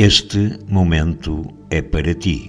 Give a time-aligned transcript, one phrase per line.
[0.00, 2.48] Este momento é para ti.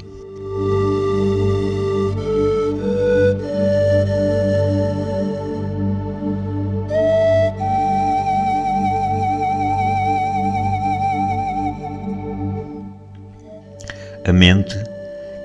[14.27, 14.75] A mente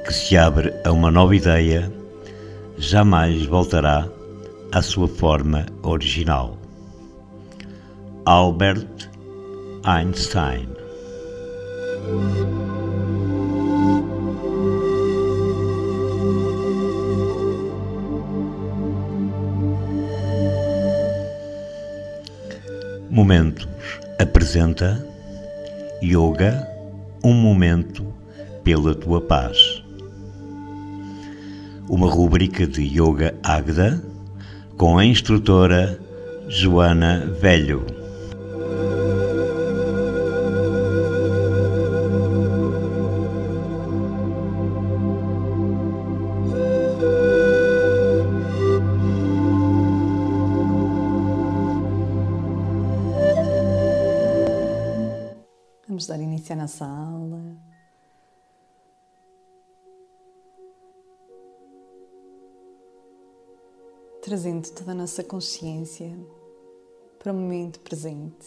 [0.06, 1.90] que se abre a uma nova ideia
[2.76, 4.06] jamais voltará
[4.72, 6.58] à sua forma original.
[8.26, 9.08] Albert
[9.84, 10.83] Einstein
[23.10, 23.68] Momentos
[24.18, 25.06] apresenta
[26.02, 26.68] Yoga,
[27.22, 28.04] um momento
[28.64, 29.56] pela tua paz.
[31.88, 34.02] Uma rubrica de Yoga Agda
[34.76, 35.98] com a instrutora
[36.48, 38.03] Joana Velho.
[55.94, 57.56] Vamos dar início à nossa aula.
[64.20, 66.10] Trazendo toda a nossa consciência
[67.20, 68.44] para o momento presente,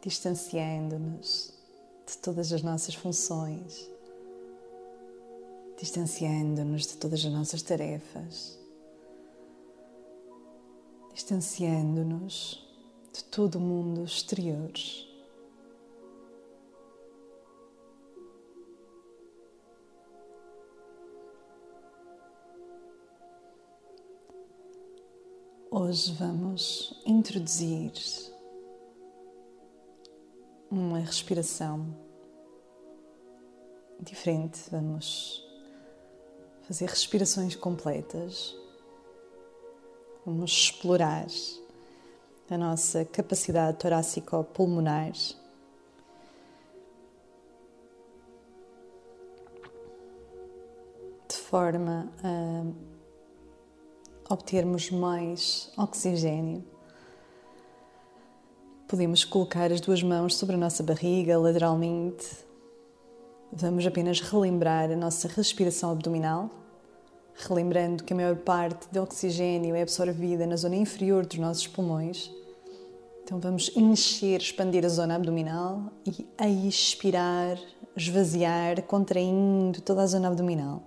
[0.00, 1.52] distanciando-nos
[2.06, 3.90] de todas as nossas funções,
[5.78, 8.58] distanciando-nos de todas as nossas tarefas,
[11.12, 12.64] distanciando-nos
[13.14, 14.72] de todo o mundo exterior.
[25.70, 27.92] Hoje vamos introduzir
[30.68, 31.96] uma respiração
[34.00, 34.60] diferente.
[34.72, 35.46] Vamos
[36.62, 38.56] fazer respirações completas.
[40.26, 41.26] Vamos explorar
[42.50, 45.12] a nossa capacidade torácico-pulmonar.
[51.26, 52.64] De forma a
[54.32, 56.64] obtermos mais oxigênio.
[58.86, 62.44] Podemos colocar as duas mãos sobre a nossa barriga, lateralmente.
[63.52, 66.50] Vamos apenas relembrar a nossa respiração abdominal,
[67.36, 72.30] relembrando que a maior parte do oxigênio é absorvida na zona inferior dos nossos pulmões.
[73.24, 77.58] Então vamos encher, expandir a zona abdominal e a expirar,
[77.96, 80.82] esvaziar, contraindo toda a zona abdominal.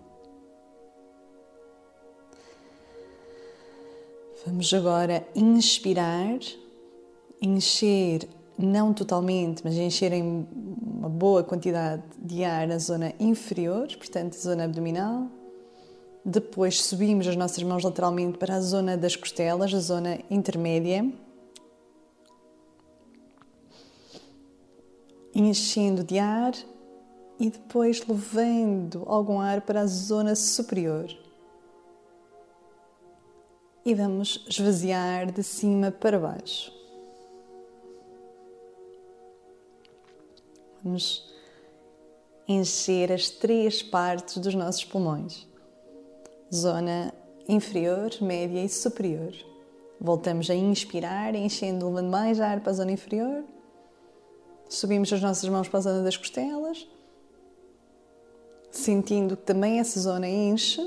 [4.46, 6.40] Vamos agora inspirar,
[7.42, 10.48] encher, não totalmente, mas encher em
[10.98, 15.28] uma boa quantidade de ar na zona inferior, portanto, zona abdominal.
[16.30, 21.10] Depois subimos as nossas mãos lateralmente para a zona das costelas, a zona intermédia.
[25.34, 26.52] Enchendo de ar
[27.40, 31.08] e depois levando algum ar para a zona superior.
[33.86, 36.74] E vamos esvaziar de cima para baixo.
[40.84, 41.34] Vamos
[42.46, 45.48] encher as três partes dos nossos pulmões
[46.54, 47.14] zona
[47.48, 49.34] inferior, média e superior.
[50.00, 53.44] Voltamos a inspirar, enchendo, levando mais ar para a zona inferior.
[54.70, 56.88] Subimos as nossas mãos para a zona das costelas,
[58.70, 60.82] sentindo que também essa zona enche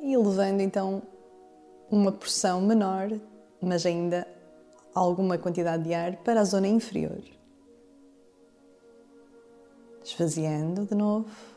[0.00, 1.02] e levando então
[1.90, 3.10] uma porção menor,
[3.60, 4.28] mas ainda
[4.94, 7.22] alguma quantidade de ar para a zona inferior.
[10.04, 11.53] Esvaziando de novo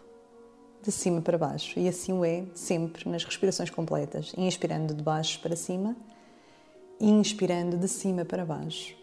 [0.87, 1.79] de cima para baixo.
[1.79, 5.95] E assim o é sempre nas respirações completas, inspirando de baixo para cima
[6.99, 8.95] inspirando de cima para baixo.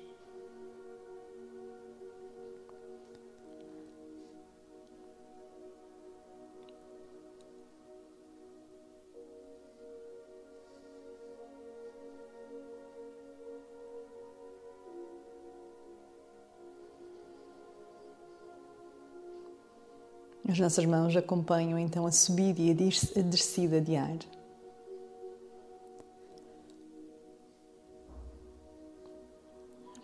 [20.47, 24.19] As nossas mãos acompanham então a subida e a descida de ar.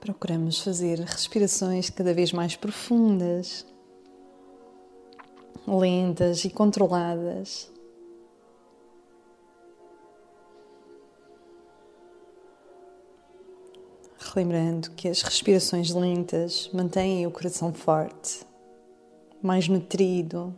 [0.00, 3.66] Procuramos fazer respirações cada vez mais profundas,
[5.68, 7.70] lentas e controladas.
[14.18, 18.46] Relembrando que as respirações lentas mantêm o coração forte,
[19.42, 20.54] mais nutrido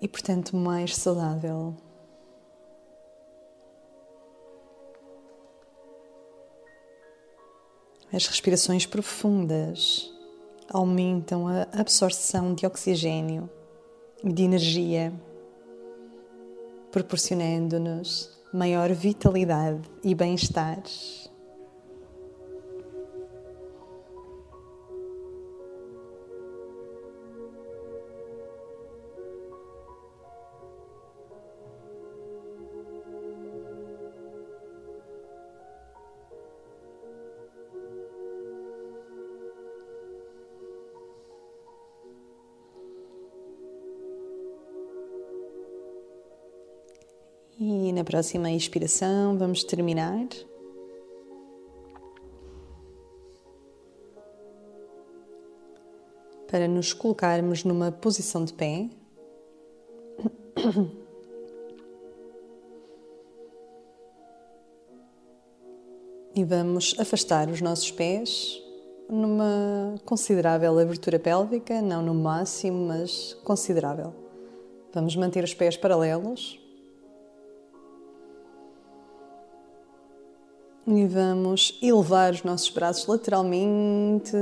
[0.00, 1.74] e, portanto, mais saudável.
[8.12, 10.12] As respirações profundas
[10.68, 13.48] aumentam a absorção de oxigênio
[14.22, 15.12] e de energia,
[16.90, 20.82] proporcionando-nos maior vitalidade e bem-estar.
[47.62, 50.26] E na próxima expiração vamos terminar.
[56.50, 58.88] Para nos colocarmos numa posição de pé.
[66.32, 68.62] E vamos afastar os nossos pés
[69.08, 74.14] numa considerável abertura pélvica, não no máximo, mas considerável.
[74.94, 76.60] Vamos manter os pés paralelos.
[80.92, 84.36] E vamos elevar os nossos braços lateralmente,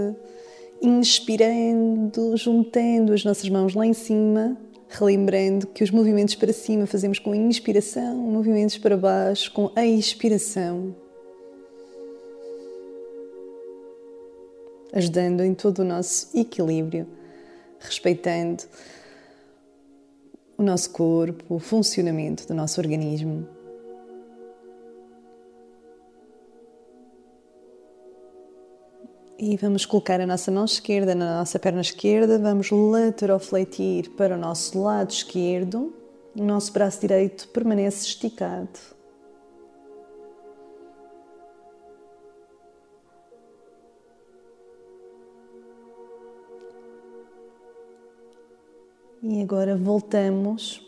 [0.81, 4.56] inspirando, juntando as nossas mãos lá em cima,
[4.89, 9.85] relembrando que os movimentos para cima fazemos com a inspiração, movimentos para baixo com a
[9.85, 10.97] expiração.
[14.91, 17.06] Ajudando em todo o nosso equilíbrio,
[17.79, 18.65] respeitando
[20.56, 23.57] o nosso corpo, o funcionamento do nosso organismo.
[29.40, 34.38] E vamos colocar a nossa mão esquerda na nossa perna esquerda, vamos laterofletir para o
[34.38, 35.94] nosso lado esquerdo,
[36.37, 38.69] o nosso braço direito permanece esticado.
[49.23, 50.85] E agora voltamos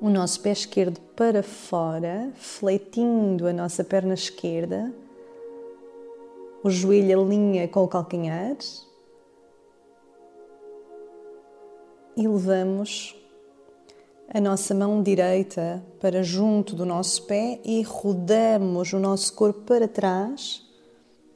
[0.00, 5.01] o nosso pé esquerdo para fora, fletindo a nossa perna esquerda
[6.62, 8.56] o joelho alinha com o calcanhar
[12.16, 13.16] e levamos
[14.32, 19.88] a nossa mão direita para junto do nosso pé e rodamos o nosso corpo para
[19.88, 20.64] trás,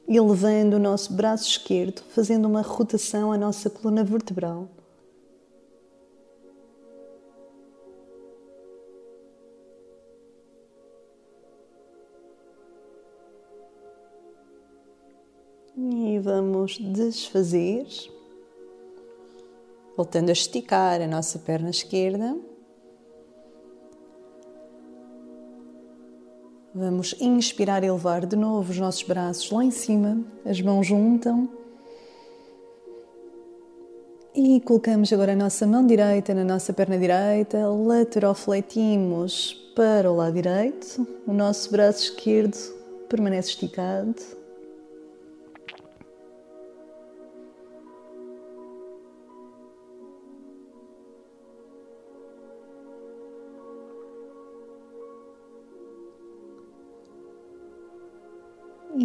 [0.07, 4.69] elevando o nosso braço esquerdo, fazendo uma rotação à nossa coluna vertebral.
[16.27, 17.87] Vamos desfazer,
[19.95, 22.35] voltando a esticar a nossa perna esquerda.
[26.75, 31.49] Vamos inspirar elevar de novo os nossos braços lá em cima, as mãos juntam.
[34.35, 40.33] E colocamos agora a nossa mão direita na nossa perna direita, laterofletimos para o lado
[40.33, 42.57] direito, o nosso braço esquerdo
[43.07, 44.46] permanece esticado.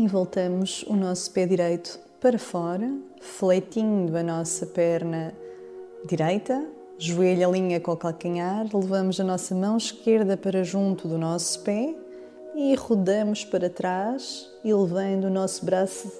[0.02, 5.32] E voltamos o nosso pé direito para fora, fletindo a nossa perna
[6.04, 6.66] direita,
[6.98, 11.94] joelho alinha com o calcanhar, levamos a nossa mão esquerda para junto do nosso pé
[12.56, 16.10] e rodamos para trás, elevando o nosso braço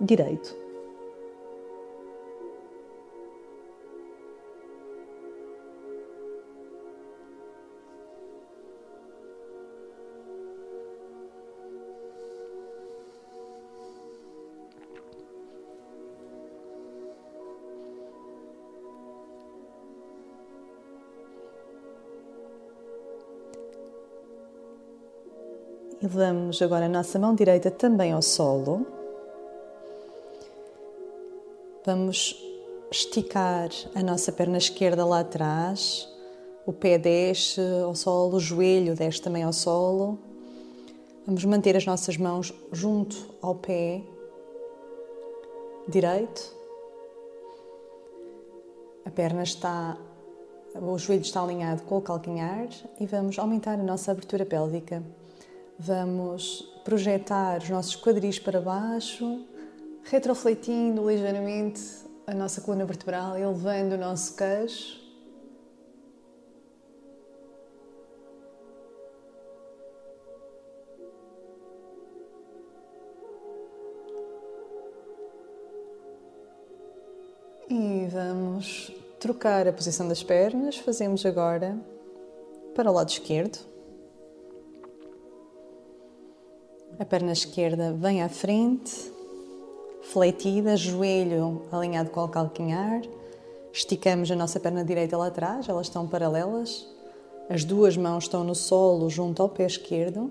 [0.00, 0.59] direito.
[26.10, 28.84] Levamos agora a nossa mão direita também ao solo.
[31.86, 32.36] Vamos
[32.90, 36.08] esticar a nossa perna esquerda lá atrás.
[36.66, 40.18] O pé desce ao solo, o joelho desce também ao solo.
[41.24, 44.02] Vamos manter as nossas mãos junto ao pé
[45.86, 46.52] direito.
[49.04, 49.96] A perna está,
[50.74, 52.66] o joelho está alinhado com o calcanhar
[52.98, 55.00] e vamos aumentar a nossa abertura pélvica
[55.82, 59.46] Vamos projetar os nossos quadris para baixo,
[60.02, 61.80] retrofletindo ligeiramente
[62.26, 65.00] a nossa coluna vertebral, elevando o nosso queixo.
[77.70, 80.76] E vamos trocar a posição das pernas.
[80.76, 81.74] Fazemos agora
[82.74, 83.69] para o lado esquerdo.
[87.00, 89.10] A perna esquerda vem à frente,
[90.02, 93.00] fletida, joelho alinhado com o calcanhar.
[93.72, 96.86] Esticamos a nossa perna direita lá atrás, elas estão paralelas.
[97.48, 100.30] As duas mãos estão no solo junto ao pé esquerdo.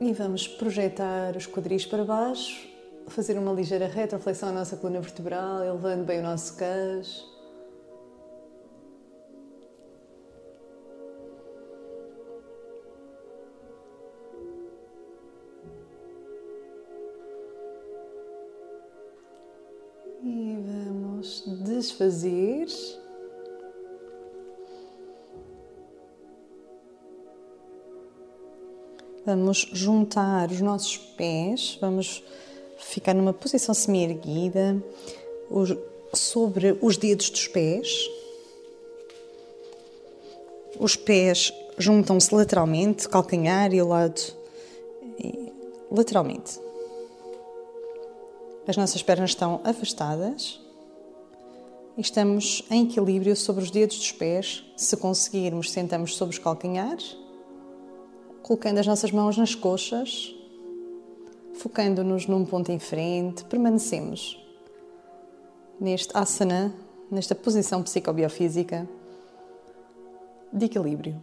[0.00, 2.66] E vamos projetar os quadris para baixo
[3.06, 7.33] fazer uma ligeira retroflexão à nossa coluna vertebral, elevando bem o nosso queixo.
[21.74, 22.66] Vamos desfazer.
[29.26, 32.22] Vamos juntar os nossos pés, vamos
[32.78, 34.82] ficar numa posição semi-erguida,
[36.12, 38.08] sobre os dedos dos pés.
[40.78, 44.20] Os pés juntam-se lateralmente, calcanhar e o lado
[45.90, 46.60] lateralmente.
[48.66, 50.63] As nossas pernas estão afastadas
[51.96, 54.64] estamos em equilíbrio sobre os dedos dos pés.
[54.76, 57.16] Se conseguirmos, sentamos sobre os calcanhares,
[58.42, 60.34] colocando as nossas mãos nas coxas
[61.54, 64.40] focando-nos num ponto em frente, permanecemos
[65.80, 66.74] neste asana,
[67.10, 68.88] nesta posição psicobiofísica
[70.52, 71.20] de equilíbrio.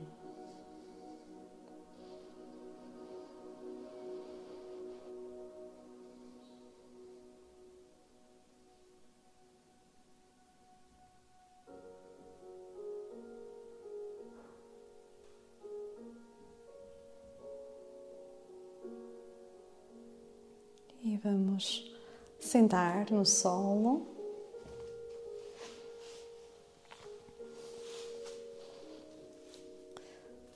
[22.71, 24.07] Sentar no solo.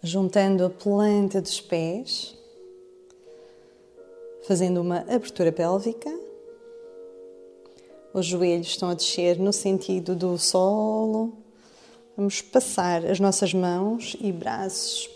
[0.02, 2.38] Juntando a planta dos pés,
[4.48, 6.10] fazendo uma abertura pélvica.
[8.14, 11.34] Os joelhos estão a descer no sentido do solo.
[12.16, 15.10] Vamos passar as nossas mãos e braços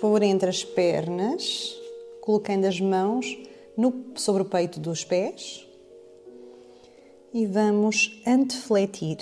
[0.00, 1.76] por entre as pernas,
[2.20, 3.38] colocando as mãos
[3.76, 5.65] no, sobre o peito dos pés
[7.36, 9.18] e vamos antefletir.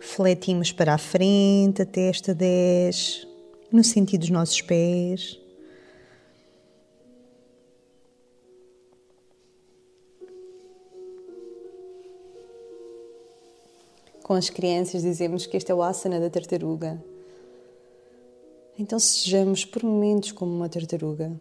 [0.00, 3.28] Fletimos para a frente, a testa desce,
[3.70, 5.38] no sentido dos nossos pés.
[14.22, 17.04] Com as crianças dizemos que este é o asana da tartaruga.
[18.78, 21.38] Então sejamos por momentos como uma tartaruga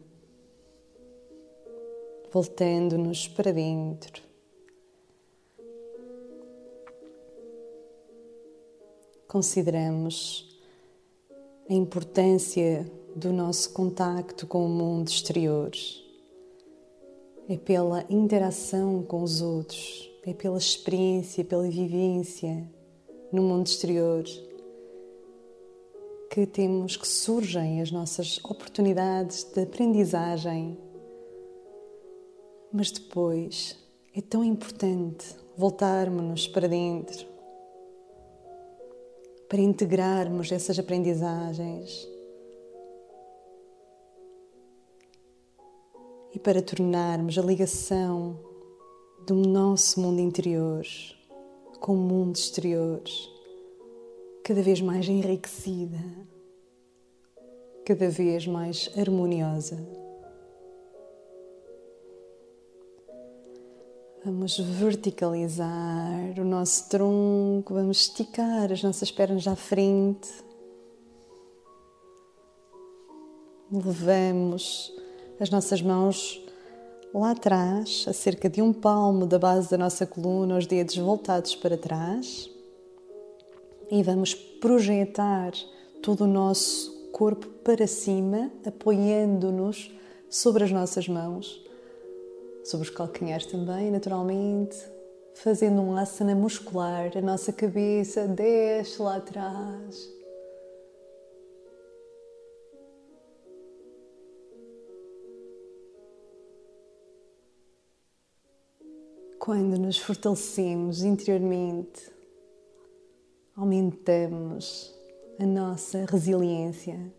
[2.31, 4.21] voltando-nos para dentro.
[9.27, 10.59] Consideramos
[11.69, 15.71] a importância do nosso contacto com o mundo exterior.
[17.48, 22.67] É pela interação com os outros, é pela experiência, pela vivência
[23.31, 24.24] no mundo exterior
[26.29, 30.77] que temos que surgem as nossas oportunidades de aprendizagem
[32.71, 33.77] mas depois
[34.15, 37.25] é tão importante voltarmos-nos para dentro,
[39.47, 42.07] para integrarmos essas aprendizagens
[46.33, 48.39] e para tornarmos a ligação
[49.25, 50.85] do nosso mundo interior
[51.79, 53.01] com o mundo exterior
[54.43, 55.99] cada vez mais enriquecida,
[57.85, 60.08] cada vez mais harmoniosa.
[64.25, 70.29] Vamos verticalizar o nosso tronco, vamos esticar as nossas pernas à frente.
[73.71, 74.93] Levamos
[75.39, 76.43] as nossas mãos
[77.13, 81.55] lá atrás, a cerca de um palmo da base da nossa coluna, os dedos voltados
[81.55, 82.51] para trás.
[83.89, 85.53] E vamos projetar
[86.03, 89.89] todo o nosso corpo para cima, apoiando-nos
[90.29, 91.68] sobre as nossas mãos
[92.63, 94.77] sobre os calcanhares também, naturalmente,
[95.33, 100.19] fazendo um asana muscular, a nossa cabeça desce lá atrás.
[109.39, 112.11] Quando nos fortalecemos interiormente,
[113.55, 114.93] aumentamos
[115.39, 117.18] a nossa resiliência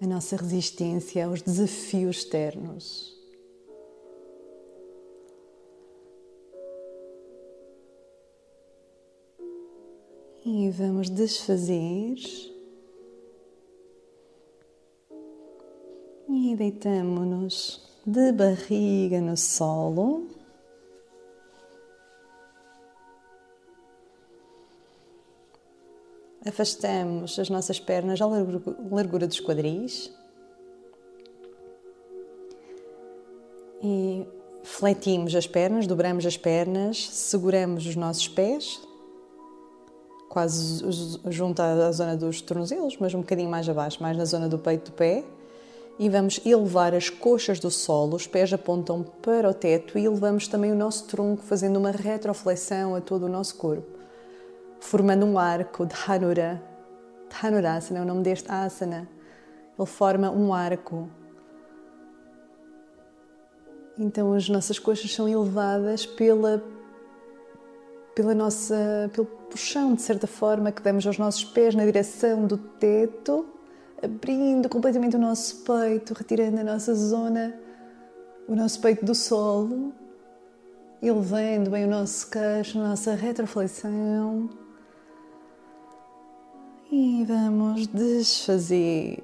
[0.00, 3.16] a nossa resistência aos desafios externos.
[10.44, 12.16] E vamos desfazer.
[16.28, 20.37] E deitamos-nos de barriga no solo.
[26.48, 30.10] Afastamos as nossas pernas à largura dos quadris.
[33.82, 34.26] E
[34.62, 38.80] fletimos as pernas, dobramos as pernas, seguramos os nossos pés,
[40.28, 40.84] quase
[41.28, 44.90] junto à zona dos tornozelos, mas um bocadinho mais abaixo, mais na zona do peito
[44.90, 45.24] do pé
[45.98, 50.46] e vamos elevar as coxas do solo, os pés apontam para o teto e elevamos
[50.46, 53.97] também o nosso tronco, fazendo uma retroflexão a todo o nosso corpo,
[54.80, 56.62] formando um arco de Dhanura.
[57.30, 59.08] Dhanurasana é o nome deste asana.
[59.78, 61.08] Ele forma um arco.
[63.98, 66.62] Então as nossas coxas são elevadas pela
[68.14, 72.58] pela nossa pelo puxão de certa forma que damos aos nossos pés na direção do
[72.58, 73.46] teto
[74.02, 77.54] abrindo completamente o nosso peito, retirando a nossa zona,
[78.46, 79.92] o nosso peito do solo,
[81.02, 84.48] elevando bem o nosso queixo, a nossa retroflexão.
[86.90, 89.22] E vamos desfazer.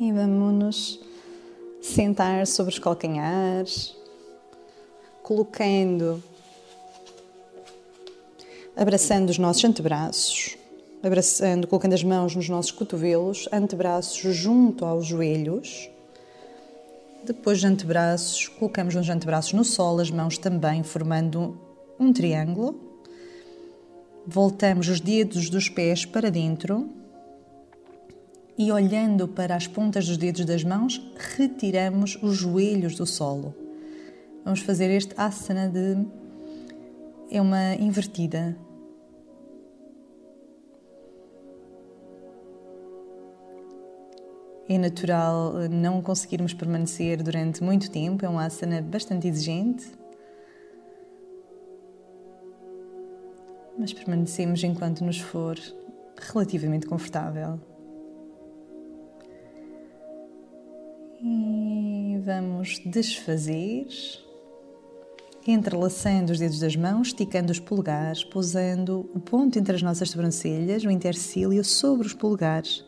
[0.00, 1.00] E vamos nos
[1.80, 3.96] sentar sobre os calcanhares,
[5.22, 6.22] colocando,
[8.76, 10.56] abraçando os nossos antebraços
[11.02, 15.90] abraçando, colocando as mãos nos nossos cotovelos, antebraços junto aos joelhos.
[17.24, 21.58] Depois de antebraços, colocamos os antebraços no solo, as mãos também formando
[21.98, 22.91] um triângulo.
[24.26, 26.88] Voltamos os dedos dos pés para dentro
[28.56, 31.02] e olhando para as pontas dos dedos das mãos,
[31.36, 33.54] retiramos os joelhos do solo.
[34.44, 35.96] Vamos fazer este asana de
[37.30, 38.56] é uma invertida,
[44.68, 49.84] É natural não conseguirmos permanecer durante muito tempo, é um asana bastante exigente.
[53.78, 55.58] Mas permanecemos enquanto nos for
[56.16, 57.60] relativamente confortável.
[61.20, 63.86] E vamos desfazer,
[65.46, 70.84] entrelaçando os dedos das mãos, esticando os polegares, pousando o ponto entre as nossas sobrancelhas,
[70.84, 72.84] o intercílio, sobre os polegares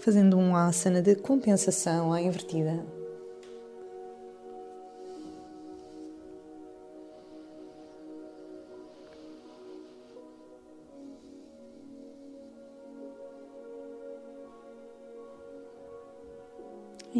[0.00, 2.99] fazendo um asana de compensação à invertida.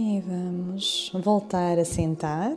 [0.03, 2.57] E vamos voltar a sentar,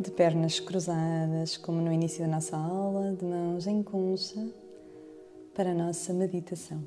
[0.00, 4.48] de pernas cruzadas, como no início da nossa aula, de mãos em concha
[5.54, 6.82] para a nossa meditação.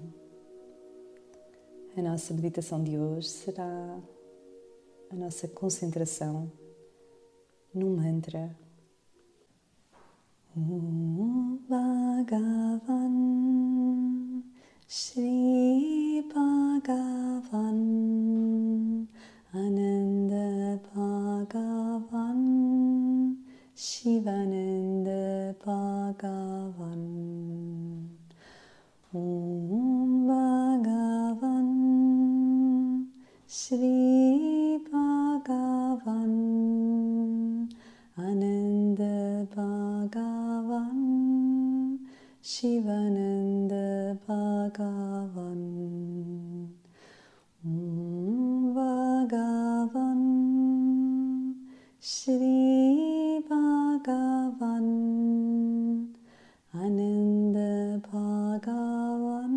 [1.95, 3.99] A nossa meditação de hoje será
[5.12, 6.52] a nossa concentração
[7.71, 8.58] no mantra.
[10.58, 13.10] Om Bhagavan
[14.91, 17.78] Shri Bhagavan
[19.54, 22.41] Ananda Bhagavan
[23.78, 27.04] Shivananda Bhagavan.
[29.13, 31.69] Om Bhagavan
[33.47, 36.34] Shri Bhagavan
[38.17, 40.97] Ananda Bhagavan
[42.41, 43.88] Shivananda
[44.27, 45.63] Bhagavan
[47.63, 50.21] Om Bhagavan
[51.99, 54.87] Shri Bhagavan
[56.73, 59.55] Ananda Bhagavan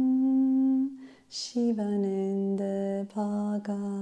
[1.30, 4.01] Shivananda Bhagavan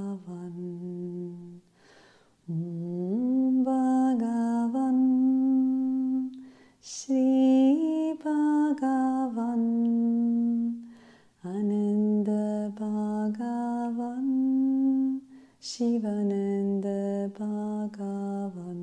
[17.36, 18.82] Bhagavan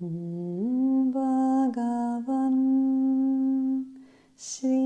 [0.00, 2.56] Om Bhagavan
[4.38, 4.79] Shri